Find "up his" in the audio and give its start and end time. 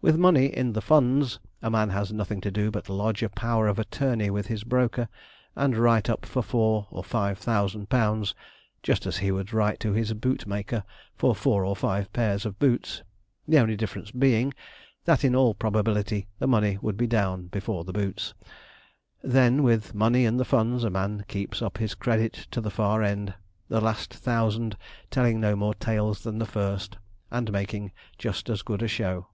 21.60-21.96